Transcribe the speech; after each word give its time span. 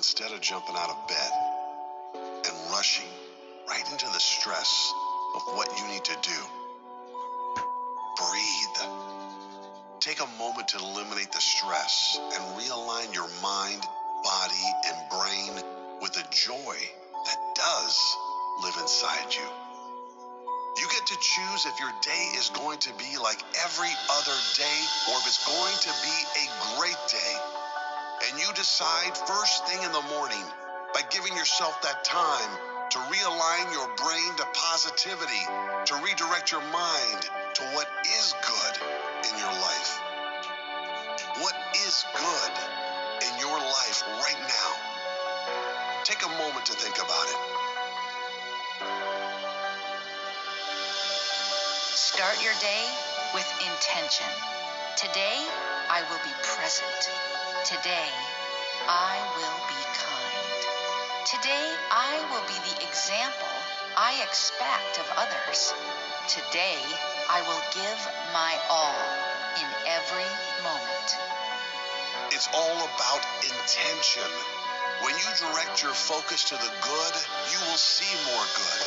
instead 0.00 0.32
of 0.32 0.40
jumping 0.40 0.74
out 0.78 0.88
of 0.88 0.96
bed 1.08 1.32
and 2.48 2.70
rushing 2.72 3.12
right 3.68 3.84
into 3.92 4.06
the 4.06 4.18
stress 4.18 4.94
of 5.36 5.42
what 5.52 5.68
you 5.76 5.86
need 5.88 6.02
to 6.02 6.16
do, 6.22 6.40
breathe. 8.16 8.80
Take 10.00 10.22
a 10.22 10.38
moment 10.38 10.68
to 10.68 10.78
eliminate 10.78 11.30
the 11.32 11.44
stress 11.44 12.18
and 12.32 12.40
realign 12.56 13.12
your 13.12 13.28
mind, 13.42 13.84
body, 14.24 14.68
and 14.88 14.96
brain 15.12 15.62
with 16.00 16.14
the 16.14 16.24
joy 16.32 16.76
that 17.26 17.38
does 17.54 18.16
live 18.64 18.76
inside 18.80 19.28
you. 19.36 19.48
You 20.80 20.88
get 20.96 21.04
to 21.08 21.16
choose 21.20 21.66
if 21.66 21.78
your 21.78 21.92
day 22.00 22.24
is 22.40 22.48
going 22.54 22.78
to 22.78 22.92
be 22.96 23.18
like 23.20 23.44
every 23.68 23.92
other 24.16 24.38
day 24.56 24.80
or 25.12 25.20
if 25.20 25.26
it's 25.26 25.44
going 25.44 25.76
to 25.76 25.92
be 26.00 26.16
a 26.40 26.78
great 26.78 26.96
day. 27.12 27.59
And 28.30 28.38
you 28.38 28.46
decide 28.54 29.16
first 29.26 29.66
thing 29.66 29.82
in 29.82 29.90
the 29.90 30.02
morning 30.14 30.44
by 30.94 31.02
giving 31.10 31.34
yourself 31.34 31.82
that 31.82 32.04
time 32.04 32.50
to 32.90 32.98
realign 33.10 33.72
your 33.74 33.90
brain 33.98 34.36
to 34.38 34.46
positivity, 34.54 35.42
to 35.86 35.94
redirect 35.98 36.52
your 36.52 36.62
mind 36.70 37.26
to 37.54 37.62
what 37.74 37.88
is 38.06 38.34
good 38.46 38.74
in 39.26 39.36
your 39.36 39.50
life. 39.50 39.90
What 41.42 41.56
is 41.74 42.04
good 42.14 42.54
in 43.26 43.40
your 43.40 43.58
life 43.58 44.02
right 44.22 44.38
now? 44.46 44.70
Take 46.04 46.22
a 46.24 46.30
moment 46.38 46.66
to 46.66 46.72
think 46.74 47.02
about 47.02 47.26
it. 47.26 47.40
Start 51.98 52.38
your 52.44 52.54
day 52.62 52.86
with 53.34 53.50
intention. 53.58 54.30
Today, 54.96 55.42
I 55.90 56.02
will 56.08 56.22
be 56.22 56.34
present. 56.42 57.10
Today, 57.64 58.08
I 58.88 59.20
will 59.36 59.60
be 59.68 59.82
kind. 59.92 60.60
Today, 61.28 61.68
I 61.92 62.16
will 62.32 62.40
be 62.48 62.56
the 62.64 62.88
example 62.88 63.52
I 64.00 64.16
expect 64.24 64.96
of 64.96 65.04
others. 65.20 65.74
Today, 66.24 66.80
I 67.28 67.44
will 67.44 67.60
give 67.76 68.00
my 68.32 68.56
all 68.72 68.96
in 69.60 69.68
every 69.92 70.30
moment. 70.64 71.08
It's 72.32 72.48
all 72.48 72.80
about 72.80 73.28
intention. 73.44 74.32
When 75.04 75.12
you 75.12 75.28
direct 75.36 75.82
your 75.82 75.92
focus 75.92 76.44
to 76.48 76.56
the 76.56 76.72
good, 76.80 77.14
you 77.52 77.60
will 77.68 77.76
see 77.76 78.08
more 78.32 78.46
good. 78.56 78.80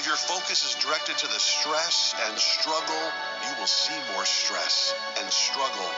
If 0.00 0.06
your 0.06 0.16
focus 0.16 0.64
is 0.64 0.80
directed 0.82 1.18
to 1.18 1.26
the 1.28 1.38
stress 1.38 2.14
and 2.26 2.38
struggle, 2.38 3.04
you 3.44 3.52
will 3.60 3.68
see 3.68 3.96
more 4.16 4.24
stress 4.24 4.94
and 5.20 5.30
struggle. 5.30 5.90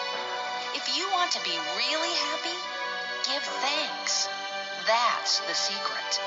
If 0.77 0.93
you 0.93 1.09
want 1.09 1.33
to 1.33 1.41
be 1.41 1.57
really 1.57 2.15
happy, 2.29 2.53
give 3.25 3.41
thanks. 3.65 4.29
That's 4.85 5.41
the 5.49 5.57
secret. 5.57 6.21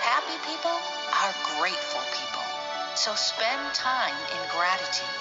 Happy 0.00 0.40
people 0.48 0.72
are 1.20 1.36
grateful 1.60 2.00
people. 2.16 2.46
So 2.96 3.12
spend 3.12 3.60
time 3.76 4.16
in 4.32 4.40
gratitude. 4.56 5.20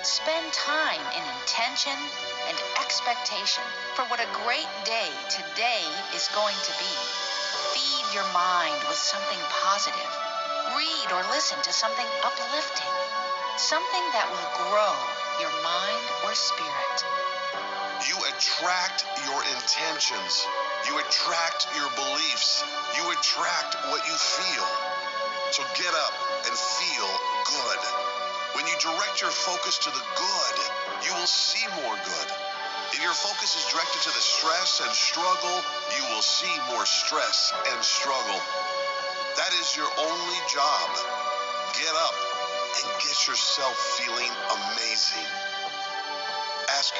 Spend 0.00 0.48
time 0.56 1.04
in 1.12 1.20
intention 1.44 1.92
and 2.48 2.56
expectation 2.80 3.68
for 3.92 4.08
what 4.08 4.24
a 4.24 4.36
great 4.48 4.72
day 4.88 5.12
today 5.28 5.84
is 6.16 6.32
going 6.32 6.56
to 6.56 6.72
be. 6.80 6.94
Feed 7.76 8.16
your 8.16 8.26
mind 8.32 8.80
with 8.88 8.96
something 8.96 9.44
positive. 9.60 10.12
Read 10.72 11.12
or 11.12 11.20
listen 11.28 11.60
to 11.60 11.70
something 11.70 12.08
uplifting. 12.24 12.94
Something 13.60 14.04
that 14.16 14.24
will 14.32 14.50
grow 14.72 14.96
your 15.36 15.52
mind 15.60 16.06
or 16.24 16.32
spirit. 16.32 17.25
You 18.04 18.16
attract 18.28 19.08
your 19.24 19.40
intentions. 19.56 20.44
You 20.84 21.00
attract 21.00 21.64
your 21.72 21.88
beliefs. 21.96 22.60
You 22.92 23.08
attract 23.08 23.80
what 23.88 24.04
you 24.04 24.12
feel. 24.12 24.68
So 25.50 25.64
get 25.80 25.88
up 25.88 26.14
and 26.44 26.52
feel 26.52 27.08
good. 27.48 27.80
When 28.52 28.66
you 28.68 28.76
direct 28.84 29.22
your 29.24 29.32
focus 29.32 29.78
to 29.78 29.90
the 29.90 30.04
good, 30.12 30.56
you 31.08 31.12
will 31.16 31.30
see 31.30 31.64
more 31.80 31.96
good. 31.96 32.28
If 32.92 33.00
your 33.02 33.16
focus 33.16 33.56
is 33.56 33.64
directed 33.72 34.02
to 34.04 34.12
the 34.12 34.20
stress 34.20 34.80
and 34.84 34.92
struggle, 34.92 35.56
you 35.96 36.04
will 36.12 36.22
see 36.22 36.52
more 36.68 36.84
stress 36.84 37.52
and 37.72 37.82
struggle. 37.82 38.40
That 39.36 39.52
is 39.60 39.76
your 39.76 39.88
only 39.98 40.40
job. 40.52 40.88
Get 41.80 41.94
up 41.96 42.16
and 42.76 42.88
get 43.00 43.16
yourself 43.26 43.76
feeling 43.96 44.30
amazing. 44.52 44.65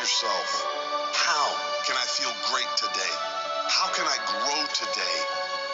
Yourself, 0.07 0.63
how 1.19 1.51
can 1.83 1.99
I 1.99 2.07
feel 2.07 2.31
great 2.47 2.71
today? 2.79 3.15
How 3.67 3.91
can 3.91 4.07
I 4.07 4.15
grow 4.39 4.63
today? 4.71 5.19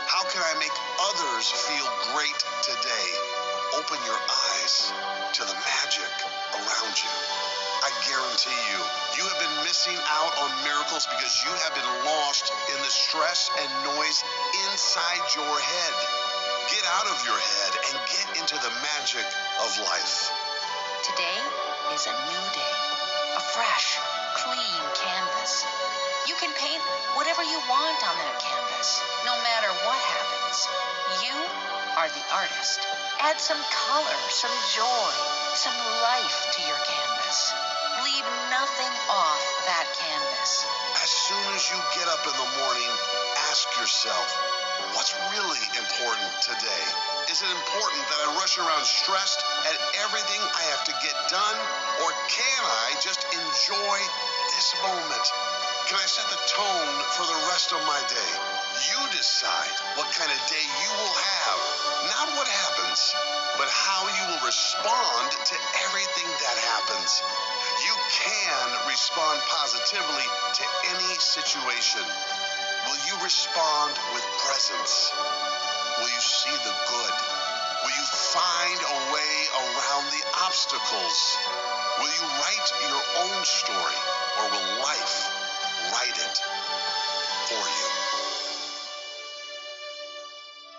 How 0.08 0.24
can 0.24 0.40
I 0.40 0.56
make 0.56 0.72
others 1.12 1.52
feel 1.52 1.84
great 2.16 2.40
today? 2.64 3.08
Open 3.76 4.00
your 4.08 4.16
eyes 4.56 4.88
to 5.36 5.44
the 5.44 5.52
magic 5.52 6.08
around 6.56 6.96
you. 6.96 7.12
I 7.84 7.92
guarantee 8.08 8.56
you, 8.72 8.80
you 9.20 9.28
have 9.28 9.36
been 9.36 9.68
missing 9.68 10.00
out 10.00 10.32
on 10.40 10.48
miracles 10.64 11.04
because 11.12 11.44
you 11.44 11.52
have 11.52 11.76
been 11.76 11.92
lost 12.08 12.56
in 12.72 12.80
the 12.80 12.88
stress 12.88 13.52
and 13.52 13.68
noise 13.84 14.24
inside 14.64 15.28
your 15.36 15.56
head. 15.60 15.96
Get 16.72 16.84
out 16.96 17.04
of 17.04 17.20
your 17.28 17.36
head 17.36 17.72
and 17.84 17.94
get 18.08 18.26
into 18.40 18.56
the 18.64 18.72
magic 18.80 19.28
of 19.60 19.76
life. 19.84 20.32
Today 21.04 21.36
is 21.92 22.08
a 22.08 22.16
new 22.32 22.44
day, 22.56 23.01
a 23.36 23.40
fresh, 23.40 23.96
clean 24.44 24.82
canvas. 24.92 25.64
You 26.28 26.36
can 26.36 26.52
paint 26.54 26.82
whatever 27.16 27.42
you 27.42 27.58
want 27.64 27.98
on 28.04 28.14
that 28.14 28.36
canvas, 28.36 29.00
no 29.24 29.32
matter 29.40 29.70
what 29.88 29.96
happens. 29.96 30.68
You 31.24 31.36
are 31.96 32.08
the 32.12 32.24
artist. 32.32 32.84
Add 33.24 33.40
some 33.40 33.60
color, 33.72 34.18
some 34.28 34.52
joy, 34.76 35.12
some 35.56 35.76
life 36.04 36.52
to 36.52 36.60
your 36.68 36.80
canvas. 36.84 37.52
Leave 38.04 38.28
nothing 38.52 38.92
off 39.08 39.44
that 39.64 39.88
canvas. 39.96 40.68
As 41.00 41.08
soon 41.08 41.46
as 41.56 41.64
you 41.72 41.78
get 41.96 42.08
up 42.12 42.24
in 42.28 42.36
the 42.36 42.50
morning, 42.60 42.92
ask 43.48 43.68
yourself, 43.80 44.28
what's 44.92 45.16
really 45.32 45.62
important 45.80 46.32
today? 46.44 47.11
Is 47.32 47.40
it 47.40 47.48
important 47.48 48.04
that 48.12 48.20
I 48.28 48.36
rush 48.36 48.60
around 48.60 48.84
stressed 48.84 49.40
at 49.64 49.80
everything 50.04 50.36
I 50.52 50.68
have 50.76 50.84
to 50.84 50.92
get 51.00 51.16
done? 51.32 51.58
Or 52.04 52.12
can 52.28 52.60
I 52.60 52.92
just 53.00 53.24
enjoy 53.32 53.96
this 54.52 54.76
moment? 54.84 55.26
Can 55.88 55.96
I 55.96 56.04
set 56.04 56.28
the 56.28 56.36
tone 56.44 56.92
for 57.16 57.24
the 57.24 57.40
rest 57.48 57.72
of 57.72 57.80
my 57.88 57.96
day? 58.04 58.32
You 58.84 59.00
decide 59.16 59.72
what 59.96 60.12
kind 60.12 60.28
of 60.28 60.36
day 60.44 60.60
you 60.60 60.90
will 60.92 61.16
have. 61.16 61.58
Not 62.12 62.36
what 62.36 62.52
happens, 62.68 63.16
but 63.56 63.72
how 63.72 64.04
you 64.12 64.24
will 64.28 64.44
respond 64.44 65.32
to 65.32 65.56
everything 65.88 66.28
that 66.28 66.56
happens. 66.68 67.24
You 67.80 67.96
can 68.12 68.66
respond 68.84 69.40
positively 69.48 70.28
to 70.60 70.64
any 70.84 71.16
situation. 71.16 72.04
Will 72.92 73.00
you 73.08 73.16
respond 73.24 73.96
with 74.12 74.24
presence? 74.44 75.16
Will 75.96 76.12
you 76.12 76.20
see 76.20 76.56
the 76.64 76.81
obstacles? 80.52 81.38
Will 81.98 82.12
you 82.12 82.28
write 82.28 82.72
your 82.86 83.00
own 83.24 83.42
story 83.42 83.81